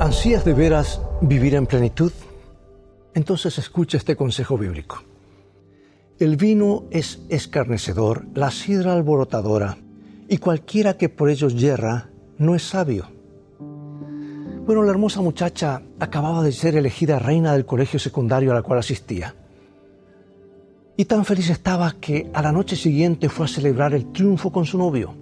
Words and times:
¿Ansías 0.00 0.46
de 0.46 0.54
veras 0.54 0.98
vivir 1.20 1.54
en 1.54 1.66
plenitud? 1.66 2.10
Entonces 3.12 3.58
escucha 3.58 3.98
este 3.98 4.16
consejo 4.16 4.56
bíblico. 4.56 5.02
El 6.18 6.38
vino 6.38 6.84
es 6.90 7.20
escarnecedor, 7.28 8.24
la 8.32 8.50
sidra 8.50 8.94
alborotadora, 8.94 9.76
y 10.26 10.38
cualquiera 10.38 10.96
que 10.96 11.10
por 11.10 11.28
ellos 11.28 11.54
yerra 11.54 12.08
no 12.38 12.54
es 12.54 12.62
sabio. 12.62 13.10
Bueno, 14.64 14.84
la 14.84 14.90
hermosa 14.90 15.20
muchacha 15.20 15.82
acababa 15.98 16.42
de 16.42 16.52
ser 16.52 16.76
elegida 16.76 17.18
reina 17.18 17.52
del 17.52 17.66
colegio 17.66 17.98
secundario 17.98 18.52
a 18.52 18.54
la 18.54 18.62
cual 18.62 18.78
asistía. 18.78 19.34
Y 20.96 21.04
tan 21.04 21.26
feliz 21.26 21.50
estaba 21.50 21.92
que 22.00 22.30
a 22.32 22.40
la 22.40 22.52
noche 22.52 22.74
siguiente 22.74 23.28
fue 23.28 23.44
a 23.44 23.48
celebrar 23.48 23.92
el 23.92 24.10
triunfo 24.12 24.50
con 24.50 24.64
su 24.64 24.78
novio. 24.78 25.19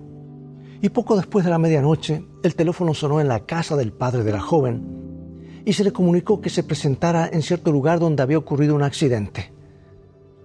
Y 0.80 0.90
poco 0.90 1.16
después 1.16 1.44
de 1.44 1.50
la 1.50 1.58
medianoche, 1.58 2.24
el 2.42 2.54
teléfono 2.54 2.94
sonó 2.94 3.20
en 3.20 3.28
la 3.28 3.40
casa 3.40 3.76
del 3.76 3.92
padre 3.92 4.22
de 4.22 4.32
la 4.32 4.40
joven 4.40 5.62
y 5.64 5.72
se 5.72 5.84
le 5.84 5.92
comunicó 5.92 6.40
que 6.40 6.50
se 6.50 6.62
presentara 6.62 7.28
en 7.30 7.42
cierto 7.42 7.72
lugar 7.72 7.98
donde 7.98 8.22
había 8.22 8.38
ocurrido 8.38 8.74
un 8.74 8.82
accidente. 8.82 9.52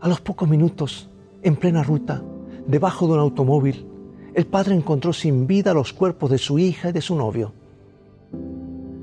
A 0.01 0.07
los 0.07 0.21
pocos 0.21 0.49
minutos, 0.49 1.09
en 1.43 1.55
plena 1.55 1.83
ruta, 1.83 2.23
debajo 2.67 3.07
de 3.07 3.13
un 3.13 3.19
automóvil, 3.19 3.87
el 4.33 4.47
padre 4.47 4.75
encontró 4.75 5.13
sin 5.13 5.45
vida 5.45 5.73
los 5.73 5.93
cuerpos 5.93 6.31
de 6.31 6.39
su 6.39 6.57
hija 6.57 6.89
y 6.89 6.91
de 6.93 7.01
su 7.01 7.15
novio. 7.15 7.53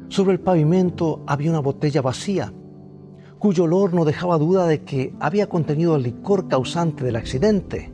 Sobre 0.09 0.33
el 0.33 0.41
pavimento 0.41 1.23
había 1.27 1.51
una 1.51 1.61
botella 1.61 2.03
vacía, 2.03 2.53
cuyo 3.39 3.65
olor 3.65 3.95
no 3.95 4.05
dejaba 4.05 4.37
duda 4.37 4.67
de 4.67 4.83
que 4.83 5.15
había 5.21 5.49
contenido 5.49 5.95
el 5.95 6.03
licor 6.03 6.49
causante 6.49 7.05
del 7.05 7.17
accidente. 7.17 7.93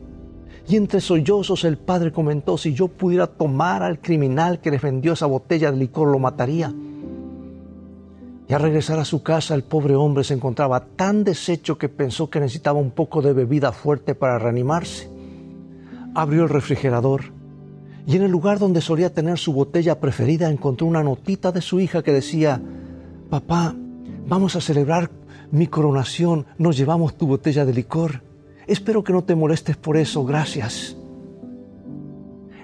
Y 0.67 0.75
entre 0.75 0.99
sollozos 0.99 1.63
el 1.63 1.77
padre 1.77 2.11
comentó, 2.11 2.57
si 2.57 2.73
yo 2.73 2.87
pudiera 2.89 3.27
tomar 3.27 3.83
al 3.83 3.99
criminal 3.99 4.59
que 4.59 4.71
les 4.71 4.81
vendió 4.81 5.13
esa 5.13 5.25
botella 5.25 5.71
de 5.71 5.77
licor, 5.77 6.09
lo 6.09 6.19
mataría. 6.19 6.73
Y 8.49 8.53
al 8.53 8.61
regresar 8.61 8.99
a 8.99 9.05
su 9.05 9.23
casa, 9.23 9.55
el 9.55 9.63
pobre 9.63 9.95
hombre 9.95 10.23
se 10.23 10.33
encontraba 10.33 10.85
tan 10.85 11.23
deshecho 11.23 11.77
que 11.77 11.89
pensó 11.89 12.29
que 12.29 12.39
necesitaba 12.39 12.79
un 12.79 12.91
poco 12.91 13.21
de 13.21 13.33
bebida 13.33 13.71
fuerte 13.71 14.15
para 14.15 14.39
reanimarse. 14.39 15.09
Abrió 16.13 16.43
el 16.43 16.49
refrigerador 16.49 17.37
y 18.07 18.15
en 18.15 18.21
el 18.21 18.31
lugar 18.31 18.57
donde 18.57 18.79
solía 18.79 19.13
tener 19.13 19.37
su 19.37 19.51
botella 19.51 19.99
preferida 19.99 20.49
encontró 20.49 20.87
una 20.87 21.03
notita 21.03 21.51
de 21.51 21.59
su 21.59 21.81
hija 21.81 22.01
que 22.03 22.13
decía, 22.13 22.61
papá, 23.29 23.75
vamos 24.25 24.55
a 24.55 24.61
celebrar 24.61 25.11
mi 25.51 25.67
coronación, 25.67 26.45
nos 26.57 26.77
llevamos 26.77 27.17
tu 27.17 27.27
botella 27.27 27.65
de 27.65 27.73
licor. 27.73 28.21
Espero 28.67 29.03
que 29.03 29.13
no 29.13 29.23
te 29.23 29.35
molestes 29.35 29.77
por 29.77 29.95
eso, 29.95 30.25
gracias. 30.25 30.97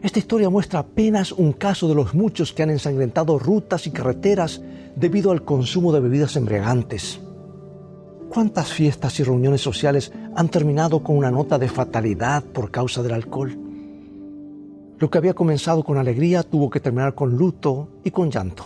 Esta 0.02 0.20
historia 0.20 0.50
muestra 0.50 0.80
apenas 0.80 1.32
un 1.32 1.54
caso 1.54 1.88
de 1.88 1.96
los 1.96 2.14
muchos 2.14 2.52
que 2.52 2.62
han 2.62 2.70
ensangrentado 2.70 3.40
rutas 3.40 3.88
y 3.88 3.92
carreteras 3.92 4.62
debido 4.98 5.31
al 5.31 5.46
consumo 5.46 5.94
de 5.94 6.02
bebidas 6.02 6.36
embriagantes. 6.36 7.22
¿Cuántas 8.28 8.74
fiestas 8.74 9.18
y 9.22 9.24
reuniones 9.24 9.62
sociales 9.62 10.12
han 10.36 10.50
terminado 10.50 11.02
con 11.02 11.16
una 11.16 11.31
nota 11.31 11.58
de 11.58 11.70
fatalidad 11.70 12.44
por 12.44 12.70
causa 12.70 13.02
del 13.02 13.14
alcohol? 13.14 13.58
Lo 15.00 15.09
que 15.09 15.18
había 15.18 15.34
comenzado 15.34 15.84
con 15.84 15.98
alegría 15.98 16.44
tuvo 16.44 16.70
que 16.70 16.81
terminar 16.81 17.16
con 17.16 17.38
luto 17.38 17.88
y 18.04 18.12
con 18.12 18.30
llanto. 18.30 18.66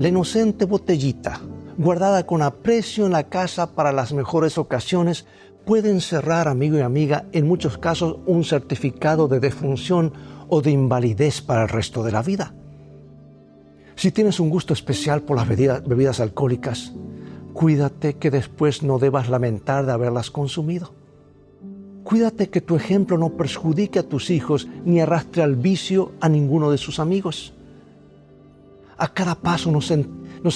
La 0.00 0.08
inocente 0.08 0.64
botellita, 0.64 1.40
guardada 1.78 2.26
con 2.26 2.42
aprecio 2.42 3.06
en 3.06 3.12
la 3.12 3.24
casa 3.24 3.74
para 3.74 3.92
las 3.92 4.12
mejores 4.12 4.58
ocasiones, 4.58 5.26
puede 5.64 5.90
encerrar, 5.90 6.48
amigo 6.48 6.78
y 6.78 6.80
amiga, 6.80 7.24
en 7.32 7.46
muchos 7.46 7.78
casos 7.78 8.18
un 8.26 8.44
certificado 8.44 9.28
de 9.28 9.40
defunción 9.40 10.12
o 10.48 10.62
de 10.62 10.70
invalidez 10.70 11.40
para 11.40 11.62
el 11.62 11.68
resto 11.68 12.02
de 12.02 12.12
la 12.12 12.22
vida. 12.22 12.54
Si 13.96 14.10
tienes 14.10 14.40
un 14.40 14.50
gusto 14.50 14.72
especial 14.72 15.22
por 15.22 15.36
las 15.36 15.48
bebidas, 15.48 16.20
alcohólicas, 16.20 16.92
cuídate 17.52 18.14
que 18.14 18.30
después 18.30 18.82
no 18.82 18.98
debas 18.98 19.28
lamentar 19.28 19.86
de 19.86 19.92
haberlas 19.92 20.30
consumido. 20.30 20.92
Cuídate 22.02 22.50
que 22.50 22.60
tu 22.60 22.76
ejemplo 22.76 23.16
no 23.16 23.30
perjudique 23.30 24.00
a 24.00 24.08
tus 24.08 24.30
hijos 24.30 24.68
ni 24.84 25.00
arrastre 25.00 25.42
al 25.42 25.56
vicio 25.56 26.12
a 26.20 26.28
ninguno 26.28 26.70
de 26.70 26.78
sus 26.78 26.98
amigos. 26.98 27.54
A 28.98 29.08
cada 29.08 29.36
paso 29.36 29.70
nos, 29.70 29.90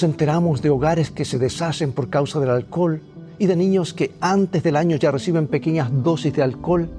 enteramos 0.03 0.61
de 0.61 0.69
hogares 0.69 1.09
que 1.09 1.25
se 1.25 1.39
deshacen 1.39 1.91
por 1.91 2.09
causa 2.09 2.39
del 2.39 2.51
alcohol 2.51 3.01
y 3.39 3.47
de 3.47 3.55
niños 3.55 3.93
que 3.93 4.11
antes 4.19 4.61
del 4.61 4.75
año 4.75 4.97
ya 4.97 5.11
reciben 5.11 5.47
pequeñas 5.47 5.89
dosis 6.03 6.33
de 6.33 6.43
alcohol 6.43 6.89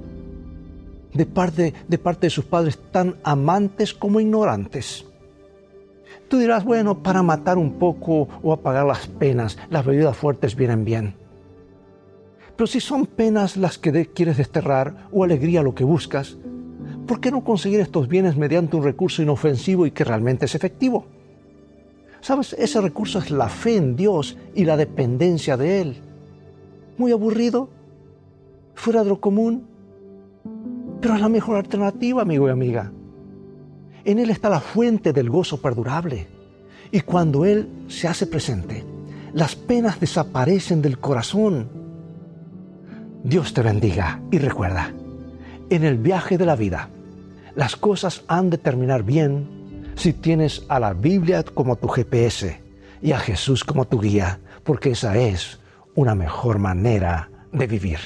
de 1.12 1.26
parte, 1.26 1.74
de 1.86 1.98
parte 1.98 2.26
de 2.26 2.30
sus 2.30 2.44
padres 2.44 2.78
tan 2.90 3.16
amantes 3.22 3.94
como 3.94 4.20
ignorantes. 4.20 5.04
Tú 6.28 6.38
dirás, 6.38 6.64
bueno, 6.64 7.02
para 7.02 7.22
matar 7.22 7.58
un 7.58 7.72
poco 7.74 8.28
o 8.42 8.52
apagar 8.52 8.86
las 8.86 9.06
penas, 9.06 9.58
las 9.68 9.84
bebidas 9.84 10.16
fuertes 10.16 10.54
vienen 10.54 10.84
bien. 10.84 11.14
Pero 12.56 12.66
si 12.66 12.80
son 12.80 13.06
penas 13.06 13.56
las 13.56 13.78
que 13.78 14.06
quieres 14.06 14.36
desterrar 14.36 15.08
o 15.12 15.24
alegría 15.24 15.62
lo 15.62 15.74
que 15.74 15.84
buscas, 15.84 16.36
¿por 17.06 17.20
qué 17.20 17.30
no 17.30 17.42
conseguir 17.42 17.80
estos 17.80 18.06
bienes 18.06 18.36
mediante 18.36 18.76
un 18.76 18.84
recurso 18.84 19.22
inofensivo 19.22 19.86
y 19.86 19.90
que 19.90 20.04
realmente 20.04 20.44
es 20.44 20.54
efectivo? 20.54 21.06
¿Sabes? 22.20 22.52
Ese 22.52 22.80
recurso 22.80 23.18
es 23.18 23.30
la 23.30 23.48
fe 23.48 23.76
en 23.76 23.96
Dios 23.96 24.36
y 24.54 24.64
la 24.64 24.76
dependencia 24.76 25.56
de 25.56 25.80
Él. 25.80 26.02
Muy 27.00 27.12
aburrido, 27.12 27.70
fuera 28.74 29.02
de 29.02 29.08
lo 29.08 29.22
común, 29.22 29.66
pero 31.00 31.14
es 31.14 31.22
la 31.22 31.30
mejor 31.30 31.56
alternativa, 31.56 32.20
amigo 32.20 32.46
y 32.46 32.50
amiga. 32.50 32.92
En 34.04 34.18
Él 34.18 34.28
está 34.28 34.50
la 34.50 34.60
fuente 34.60 35.14
del 35.14 35.30
gozo 35.30 35.62
perdurable. 35.62 36.26
Y 36.92 37.00
cuando 37.00 37.46
Él 37.46 37.86
se 37.88 38.06
hace 38.06 38.26
presente, 38.26 38.84
las 39.32 39.56
penas 39.56 39.98
desaparecen 39.98 40.82
del 40.82 40.98
corazón 40.98 41.70
Dios 43.24 43.54
te 43.54 43.62
bendiga 43.62 44.20
y 44.30 44.36
recuerda, 44.36 44.92
en 45.70 45.84
el 45.84 45.96
viaje 45.96 46.36
de 46.36 46.44
la 46.44 46.54
vida, 46.54 46.90
las 47.54 47.76
cosas 47.76 48.24
han 48.28 48.50
de 48.50 48.58
terminar 48.58 49.04
bien 49.04 49.94
si 49.94 50.12
tienes 50.12 50.66
a 50.68 50.78
la 50.78 50.92
Biblia 50.92 51.44
como 51.44 51.76
tu 51.76 51.88
GPS 51.88 52.60
y 53.00 53.12
a 53.12 53.18
Jesús 53.18 53.64
como 53.64 53.86
tu 53.86 54.02
guía, 54.02 54.38
porque 54.64 54.90
esa 54.90 55.16
es 55.16 55.59
una 56.00 56.14
mejor 56.14 56.58
manera 56.58 57.28
de 57.52 57.66
vivir. 57.66 57.98